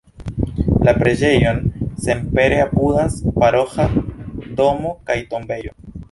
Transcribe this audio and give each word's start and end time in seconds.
La 0.85 0.93
preĝejon 1.01 1.59
senpere 2.05 2.57
apudas 2.61 3.17
paroĥa 3.35 3.85
domo 4.63 4.95
kaj 5.11 5.19
tombejo. 5.35 5.75